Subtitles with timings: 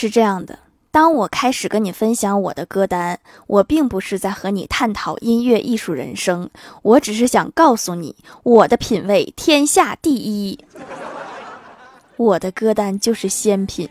[0.00, 0.56] 是这样的。
[0.92, 6.48] 当我开始跟你分享我的歌单，我并不是在和你探讨音乐艺术人生，
[6.82, 8.14] 我只是想告诉你，
[8.44, 10.56] 我的品味天下第一，
[12.16, 13.88] 我的歌单就是仙品。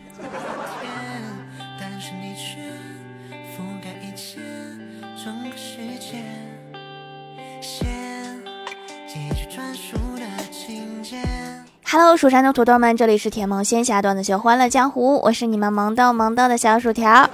[11.89, 17.29] Hello，蜀山的土豆们，这里是甜萌仙侠段子秀《欢乐江湖》，我是你们萌豆萌豆的小薯条。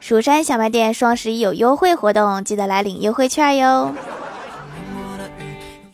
[0.00, 3.94] 蜀山小卖店双十一有优惠活动，记得来领优惠券哟。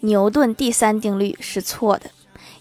[0.01, 2.07] 牛顿第三定律是错的，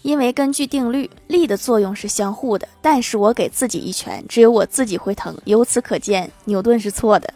[0.02, 2.68] 因为根据定律，力的作用是相互的。
[2.82, 5.34] 但是我给自己一拳，只有我自己会疼。
[5.44, 7.32] 由此可见，牛顿是错的。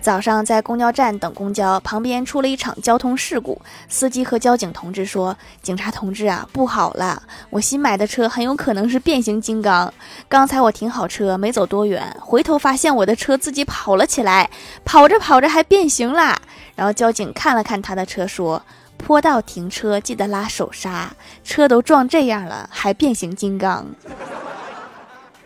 [0.00, 3.60] 早上在公交站等公交，旁边出了一场交通事故。
[3.88, 9.92] 司机和交警同志说：“警察同志啊，不好了，我新买的车很有可能是变形金刚。
[10.28, 14.48] 刚才我停好车，没走多远，回头发现我的车自己跑了起来，
[14.84, 16.40] 跑着跑着还变形啦。”
[16.74, 18.62] 然后交警看了看他的车，说
[18.96, 21.12] ：“坡道停车记得拉手刹，
[21.44, 23.86] 车都撞这样了，还变形金刚。”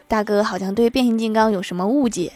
[0.07, 2.31] 大哥好像对变形金刚有什么误解。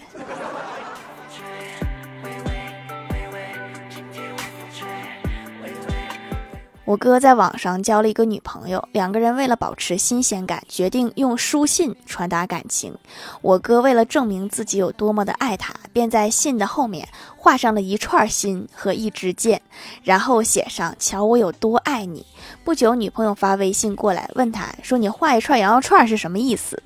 [6.87, 12.97] 我哥在网上交了一个女朋友，两个人为了保持新鲜感，决定用书信传达感情。
[13.43, 19.61] 我哥为了证明自己有多么的爱她，便在信的后面画上了一串心和一支箭，
[20.05, 22.25] 然后写上“瞧我有多爱你”。
[22.63, 26.81] 不久，女朋友发微信过来，问他说：“你画一串羊肉串是什么意思？”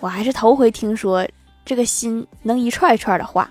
[0.00, 1.26] 我还是头回听说
[1.64, 3.50] 这个心能一串一串的画。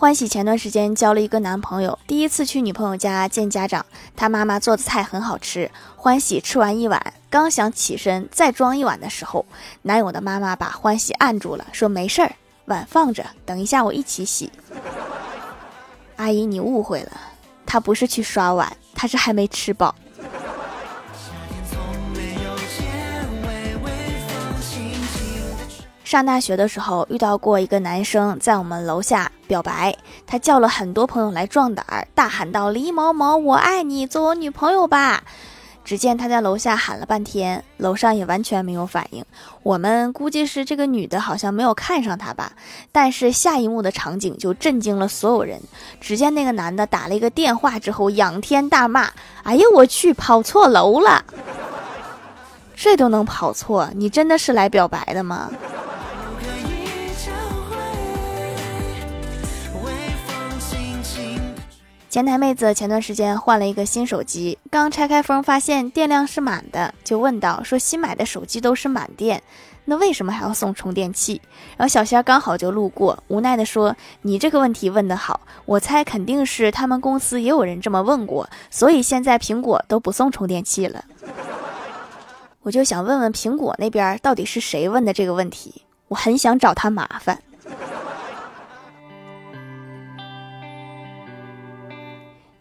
[0.00, 5.68] 欢喜前段时间交了一个男朋友，第一次去女朋友家见家长，他妈妈做的菜很好吃。
[5.96, 9.44] 欢喜吃完一碗，刚想起身再装一碗的时候，
[9.82, 12.36] 男友的妈妈把欢喜按住了，说：“没事儿，
[12.66, 14.52] 碗放着，等一下我一起洗。”
[16.14, 17.10] 阿姨，你误会了，
[17.66, 19.92] 他不是去刷碗，他是还没吃饱。
[26.08, 29.94] 上大学的时候遇到过一个男生在我们楼下表白，
[30.26, 35.22] 他叫了很多朋友来壮胆儿，大喊道：“李某某，我爱你，做我女朋友吧！”
[35.84, 39.22] 只见他在楼下喊了半天，楼上也完全没有反应。
[39.62, 42.52] 我们估计是这个女的好像没有看上他吧。
[42.90, 45.60] 但是下一幕的场景就震惊了所有人。
[46.00, 49.10] 只见那个男的打了一个电话之后，仰天大骂
[49.44, 51.22] ：“哎呀，我去，跑错楼了！
[52.74, 53.90] 这都能跑错？
[53.94, 55.50] 你真的是来表白的吗？”
[62.08, 69.42] 前台妹子前段时间换了一个新手机，刚拆开封发现电量是满的，就问道：“说新买的手机都是满电，
[69.84, 71.38] 那为什么还要送充电器？”
[71.76, 81.04] 然后小仙刚好就路过，无奈的说：“你这个问题问得好，我猜肯定是他们公司也有人这么问过，所以现在苹果都不送充电器了。”
[82.62, 87.38] 我就想问问苹果那边到底是谁问的这个问题，我很想找他麻烦。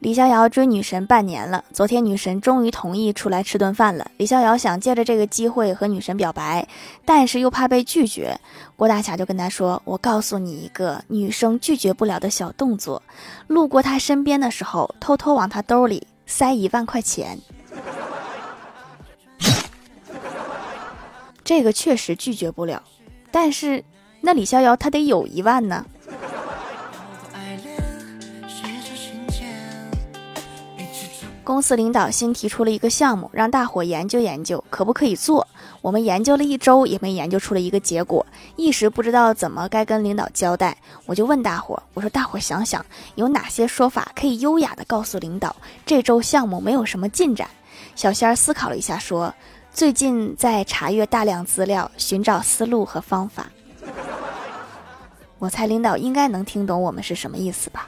[0.07, 4.09] 李逍遥追女神半年了，昨天女神终于同意出来吃顿饭了。
[4.15, 6.65] 李逍遥想借着这个机会和女神表白，
[7.03, 8.39] 但是又怕被拒绝。
[8.77, 13.03] 郭大侠就跟他说：“我告诉你一个女生拒绝不了的小动作，
[13.47, 17.37] 路过他身边的时候，偷偷往他兜里塞一万块钱。”
[21.43, 22.81] 这个确实拒绝不了，
[23.29, 23.83] 但是
[24.21, 25.85] 那李逍遥他得有一万呢。
[31.47, 35.47] 公司领导新提出了一个项目，让大伙研究研究可不可以做。
[35.81, 38.25] 我们研究了一周，也没研究出了一个结果，
[38.57, 40.75] 一时不知道怎么该跟领导交代。
[41.05, 42.85] 我就问大伙：“我说大伙想想，
[43.15, 45.55] 有哪些说法可以优雅的告诉领导，
[45.85, 47.49] 这周项目没有什么进展？”
[47.95, 49.33] 小仙儿思考了一下，说
[49.71, 53.47] ：“最近在查阅大量资料，寻找思路和方法。”
[55.39, 57.87] 我猜领导应该能听懂我们是什么意思吧。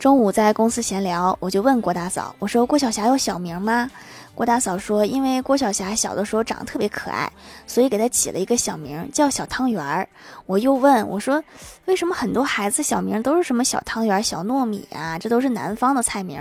[0.00, 3.86] 中午在公司闲聊，我就问郭大嫂：“我说郭晓霞有小名吗？”
[4.34, 7.30] 郭大嫂说：“因为郭晓霞小的时候长得特别可爱，
[7.66, 10.08] 所以给她起了一个小名叫小汤圆儿。”
[10.46, 11.44] 我又问我说
[11.84, 15.18] ：“为什么很多孩子小名都是什么小汤圆、小糯米啊？
[15.18, 16.40] 这都是南方的菜名，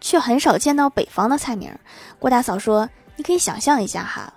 [0.00, 1.68] 却很少见到北方的菜名。”
[2.20, 4.32] 郭大嫂说：“你可以想象一下哈，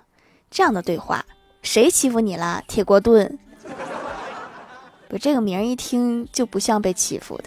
[0.50, 1.24] 这样的对话：
[1.62, 2.60] 谁欺负你了？
[2.66, 3.38] 铁锅炖。
[5.08, 7.44] 不，这个名一听就不像被欺负的。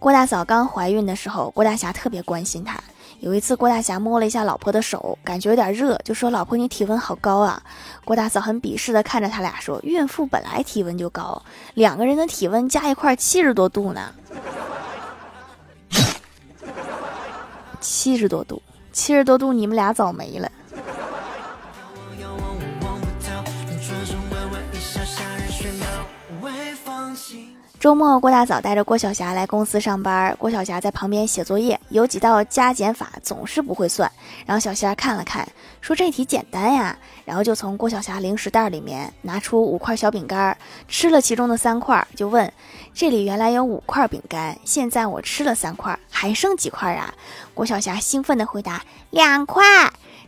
[0.00, 2.80] 郭大嫂刚怀孕的时候，郭大侠特别关心她。
[3.18, 7.62] 有一次，郭大侠摸了一下老婆的手，感觉有点热，就说：“老婆，你体温好高啊。”
[8.02, 11.42] 郭大嫂很鄙视的看着他俩说：“孕妇本来体温就高，
[11.74, 14.10] 两个人的体温加一块七十多度呢。”
[17.78, 20.50] 七十多度，七十多度，你们俩早没了。
[27.80, 30.36] 周末，郭大嫂带着郭晓霞来公司上班。
[30.38, 34.12] 郭晓霞在旁边写作业，有几道加减法总是不会算。
[34.44, 35.48] 然后小仙儿看了看，
[35.80, 36.94] 说这题简单呀。
[37.24, 40.54] 然后就从郭晓霞零食袋里面拿出五块小饼干，
[40.88, 42.52] 吃了其中的三块，就问
[42.92, 47.14] ：“这里原来有五块饼干，现在我吃了三块，还剩几块啊？”
[47.54, 49.64] 郭晓霞兴奋地回答：“两块。”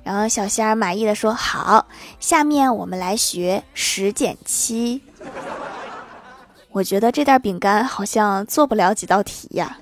[0.02, 1.87] 然后小仙儿满意的说：“好，
[2.19, 5.02] 下面我们来学十减七。”
[6.72, 9.78] 我觉得这袋饼干好像做不了几道题呀。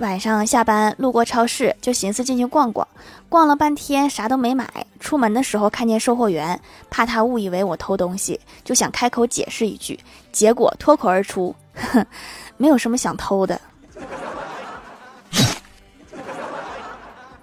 [0.00, 2.86] 晚上下班路过超市，就寻思进去逛逛，
[3.28, 4.68] 逛了半天啥都没买。
[5.00, 9.98] 出门的时候看见售货员，怕他误以为我偷东西，就想开口解释一句，
[10.30, 12.04] 结果脱口而出：“哼，
[12.56, 13.60] 没有什么想偷的。”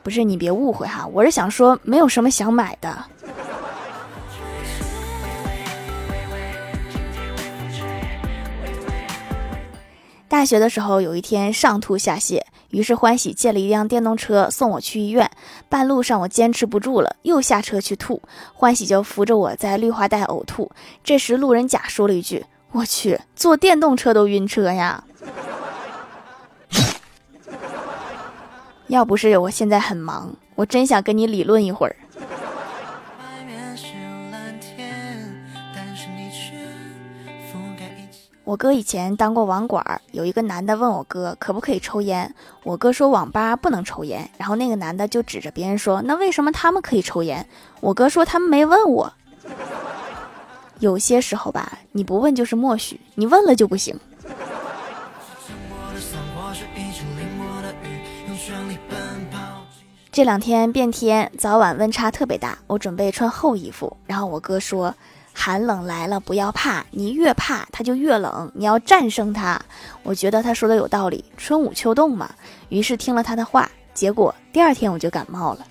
[0.05, 2.95] 不是你别误会哈，我是想说没有什么想买的。
[10.27, 15.27] 大学的时候有一天上吐下泻，于是欢喜借了一辆电动车送我去医院。
[15.69, 18.21] 半路上我坚持不住了，又下车去吐，
[18.53, 20.71] 欢喜就扶着我在绿化带呕吐。
[21.03, 25.03] 这时路人甲说了一句：“我去，坐电动车都晕车呀。”
[28.87, 31.95] 要不是我现在很忙，我真想跟你理论一会儿。
[38.43, 42.31] 我哥以前当过网管，有一个男的问我哥可不可以抽烟，
[42.63, 47.43] 我哥说网吧不能抽烟，然后那个男的就指着别人说，那为什么他们可以抽烟？
[47.81, 49.11] 我哥说他们没问我。
[50.79, 53.99] 有些时候吧，你不问就是默许，你问了就不行。
[60.15, 63.97] 这两天变天，早晚温差特别大，我准备穿厚衣服。
[64.05, 64.95] 然后我哥说
[65.35, 69.61] ：“寒冷来了，不要怕，你越怕它就越冷，你要战胜它。”
[70.03, 72.33] 我觉得他说的有道理，春捂秋冻嘛。
[72.69, 75.67] 于是听了他的话，结果第二天我就感冒了。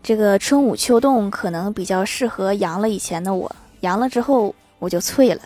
[0.00, 3.50] 这个春捂秋冻可能比较适合阳了以前的我，
[3.80, 5.42] 阳了之后我就脆了。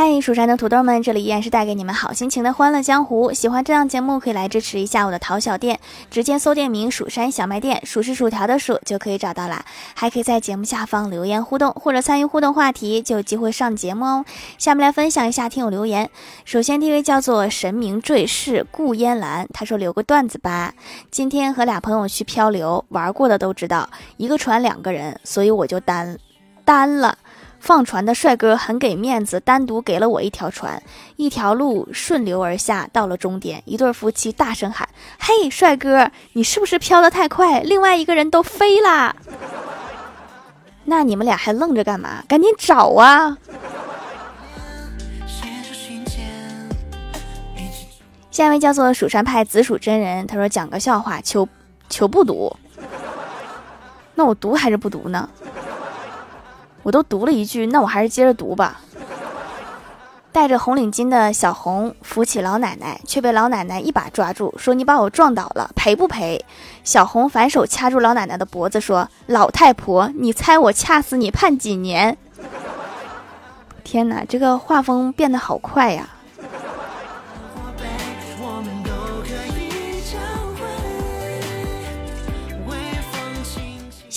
[0.00, 3.32] 嗨，蜀山的土豆们，这里依然是带给你们好心情的欢乐江湖。
[3.32, 9.64] 喜欢这档节目，可以来支持一下我的淘小店，直接搜店名“蜀山小卖店”，数是薯条的数就可以找到啦。
[9.94, 14.24] 还可以在节目下方留言互动，或者参与互动话题，就有机会上节目哦。
[14.56, 16.08] 下面来分享一下听友留言。
[16.44, 20.74] 首先，第一位叫做神明坠世顾烟兰，他说留个段子吧。
[21.10, 26.16] 今天和俩朋友去漂流，玩过的都知道，一个船两个人，所以我就单
[26.64, 27.18] 单了。
[27.60, 30.82] 放船的帅哥很给面子，单独给了我一条船，
[31.16, 34.88] 一条路顺流而下，到了终点，一对夫妻大声喊
[35.18, 37.60] ：“嘿，帅哥，你是不是飘得太快？
[37.60, 39.14] 另外一个人都飞啦！”
[40.86, 42.24] 那你们俩还愣着干嘛？
[42.26, 43.36] 赶紧找啊！
[48.30, 51.46] 下一位叫做蜀山派紫薯真人，他说讲个笑话，求
[51.90, 52.56] 求不读。
[54.14, 55.28] 那我读还是不读呢？
[56.82, 58.80] 我都读了一句，那我还是接着读吧。
[60.30, 66.44] 戴着红领巾的小红扶起老奶奶，却被老奶奶一把抓住，说：“你把我撞倒了，赔不赔？”
[66.84, 72.16] 小红反手掐住老奶奶的脖子，说：“老太婆，你猜我掐死你判几年？”
[73.82, 76.08] 天哪，这个画风变得好快呀！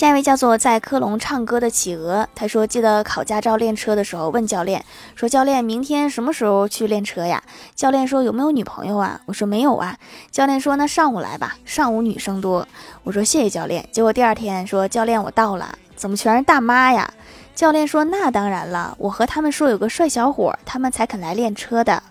[0.02, 7.40] 下一位叫做在科隆唱歌的企鹅，他说：“记得考驾照练车的时候，问教练说：‘教练，明天什么时候去练车呀？’
[7.76, 9.96] 教练说：‘有没有女朋友啊？’我说：‘没有啊。’
[10.32, 12.66] 教练说：‘那上午来吧，上午女生多。’
[13.04, 17.08] 我说：‘谢谢教练。’结果第二天说：‘教练，我到了，怎么全是大妈呀？’
[17.54, 22.02] 教练说：‘那当然了，我和他们说有个帅小伙，他们才肯来练车的。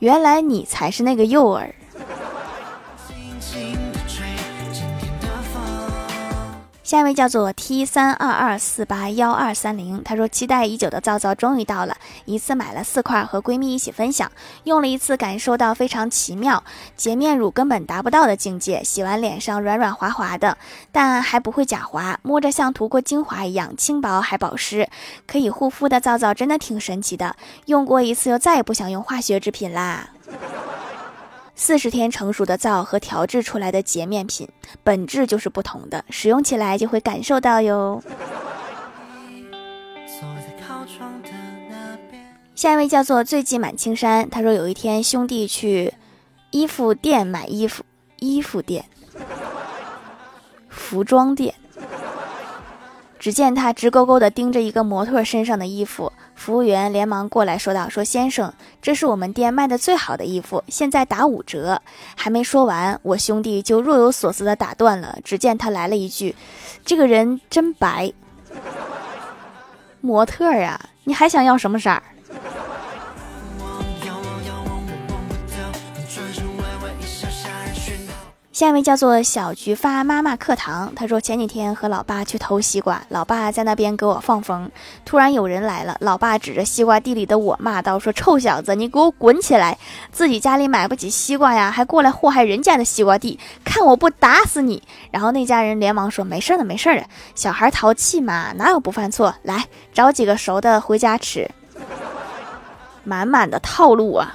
[0.00, 1.72] 原来你才是那个诱饵。”
[6.88, 14.32] 下一位叫做 T 三二二四八幺二三零，他说期待已久的皂皂终于到了，一次买了四块，和闺蜜一起分享，
[14.64, 16.64] 用了一次，感受到非常奇妙，
[16.96, 20.56] 洁面乳根本达不到的境界，洗完脸上软软滑滑的，
[20.90, 24.88] 但还不会假滑，摸着像涂过精华一样轻薄还保湿，
[25.26, 30.08] 可以护肤的皂皂真的挺神奇的，用过一次又再也不想用化学制品啦。
[31.60, 34.48] 四十天成熟的皂和调制出来的洁面品，
[34.84, 38.00] 本质就是不同的，使用起来就会感受到哟。
[42.54, 45.92] 下一位叫做醉迹满青山，他说有一天兄弟去
[46.52, 47.84] 衣服店买衣服，
[48.20, 48.84] 衣服店，
[50.68, 51.56] 服装店，
[53.18, 56.12] 只见他直勾勾地盯着一个模特身上的衣服。
[56.38, 61.82] 服务员连忙过来说道：“说先生，这是我们店卖的最好的衣服，现在打五折。”
[62.16, 65.18] 还没说完，我兄弟就若有所思地打断了。
[65.24, 66.36] 只见他来了一句
[66.86, 68.12] ：“这个人真白，
[70.00, 72.02] 模特呀，你还想要什么色儿？”
[78.58, 84.68] 下一位叫做小菊发妈妈课堂，他说前几天和老爸去偷西瓜，老爸在那边给我放风，
[85.04, 89.78] 突然有人来了，老爸指着西瓜地里的我骂道：“说臭小子，你给我滚起来！
[90.10, 97.04] 自己家里买不起西瓜呀，还过来祸害人家的西瓜地，看我不打死你！”然后那家人连忙说：“没事的，没事的，
[97.36, 99.32] 小孩淘气嘛，哪有不犯错？
[99.42, 101.48] 来找几个熟的回家吃。”
[103.04, 104.34] 满满的套路啊！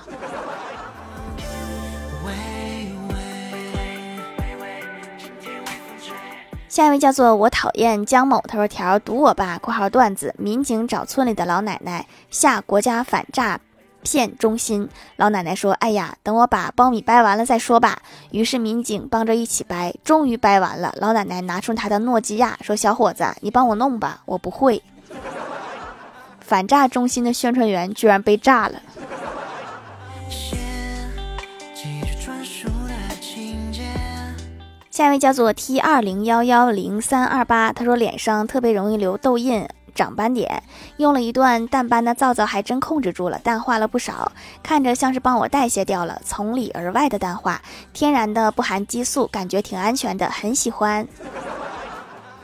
[6.74, 10.34] 下一位叫做我讨厌江某，他说条堵我吧（括号段子）。
[10.42, 13.60] 民警找村里的老奶奶下国家反诈
[14.02, 18.00] 骗中心，老奶奶说：“哎呀，等我把苞米掰完了再说吧。”
[18.34, 20.92] 于是民警帮着一起掰，终于掰完了。
[20.98, 24.82] 老奶奶拿出她的诺基亚，说：“小伙子，你帮我弄吧，我不会。”
[26.42, 28.82] 反诈中心的宣传员居然被炸了。
[34.94, 40.62] 下一位叫做 T 二零幺幺零三二八，他说脸上特别容易留痘印、长斑点，
[40.98, 44.32] 用了一段淡斑的皂皂还真控制住了，淡化了不少，
[44.62, 47.60] 看着像是帮我代谢掉了，从里而外的淡化，
[47.92, 51.08] 天然的不含激素，感觉挺安全的，很喜欢。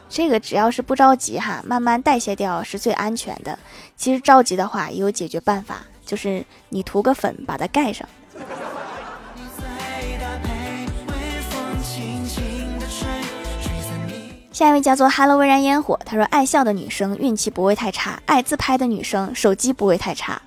[0.10, 3.60] 这个只要是不着急哈，慢慢代谢掉是最安全的。
[3.96, 8.10] 其实着急的话也有解决办法，就是你涂个粉把它盖上。
[14.60, 20.42] 下一位叫做 Hello 微燃烟火，他说爱笑的女生运气不会太差，爱自拍的女生手机不会太差。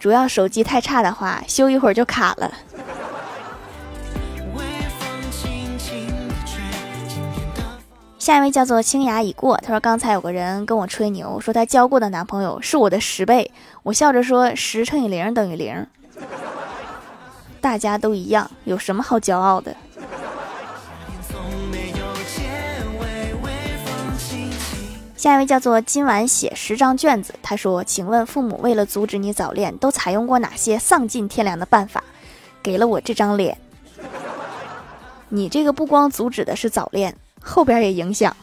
[0.00, 2.52] 主要手机太差的话，修一会儿就卡了。
[8.18, 13.52] 下一位叫做清雅已过，他说刚才有个人跟我吹牛，说他交过的男朋友是我的十倍，
[13.84, 15.86] 我笑着说十乘以零等于零，
[17.60, 19.76] 大家都一样，有什么好骄傲的？
[25.26, 27.34] 下一位叫做今晚写十张卷子。
[27.42, 32.04] 他说：“请问父母为了阻止你早恋，都采用过哪些丧尽天良的办法？
[32.62, 33.58] 给了我这张脸。
[35.28, 38.36] 你这个不光阻止的是早恋，后边也影响。”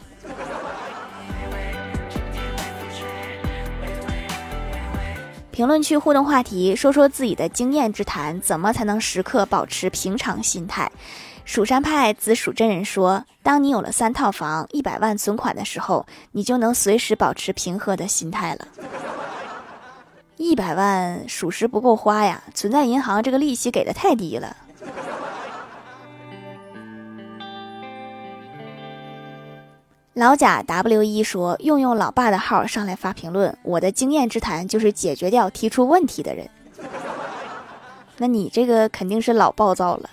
[5.51, 10.91] 评论区互动话题：说说自己的经验之谈，怎么才能时刻保持平常心态？
[11.45, 18.67] 蜀山派紫蜀真人说：“当你有了三套房、一百万存款的时候，你就能随时保持平和的心态了。
[20.37, 24.55] 一百万属实不够花呀，存在银行这个利息给的太低了。”
[30.13, 36.49] 老贾 W 一说：“用用老爸的号上来发评论，我的经验之谈就是解决掉提出问题的人。
[38.17, 40.09] 那你这个肯定是老暴躁了。”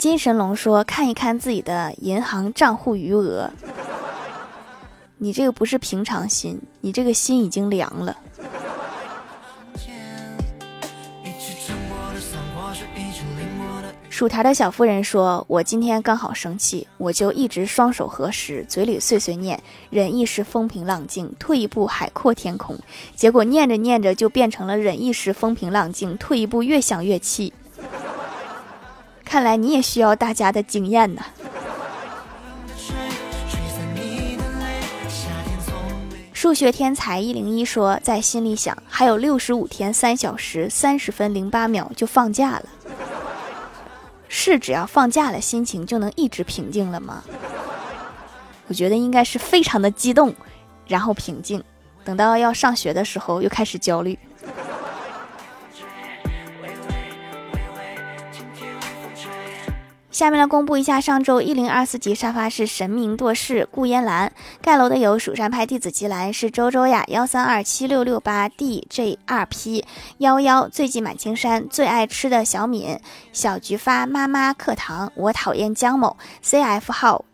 [0.00, 3.50] 金神龙说：“看一看自己的银行账户余额，
[5.18, 8.16] 你这个不是平常心，你这个心已经凉了。”
[14.08, 22.74] 薯条的小夫人说：“我今天刚好生气，我就一直双手合十，嘴里碎碎念，忍一时风平浪静，退一步海阔天空。
[23.14, 27.52] 结果念着念着就变成了忍一时风平浪静，退一步越想越气。”
[29.30, 31.22] 看来你也需要大家的经验呢。
[36.32, 42.64] 数学天才一零一说，在心里想，还有六十五天三小时三十分零八秒就放假了。
[44.26, 47.22] 是只要放假了，心情就能一直平静了吗？
[48.66, 50.34] 我觉得应该是非常的激动，
[50.88, 51.62] 然后平静，
[52.02, 54.18] 等到要上学的时候又开始焦虑。
[60.20, 69.82] 下面来公布一下上周一零二四级沙发是神明堕世顾烟兰盖楼的有蜀山派弟子吉兰是周周呀幺三二七六六八 D J 二 P
[70.18, 73.00] 幺幺最近满青山最爱吃的小敏
[73.32, 77.24] 小菊发妈妈课堂我讨厌姜某 C F 号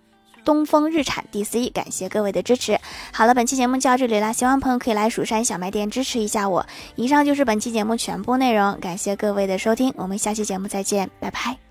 [0.44, 2.78] 东风日产 D C 感谢各位的支持。
[3.12, 6.64] 好了，本期节目就到这里了，希望朋友可以来蜀山小卖店支持一下我。
[6.94, 11.65] 以上就是本期节目全部内容，感谢各位的收听，我们下期节目再见，拜拜。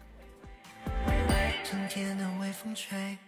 [2.76, 3.25] 吹。